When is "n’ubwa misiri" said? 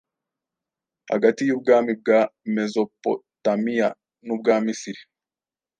4.25-5.01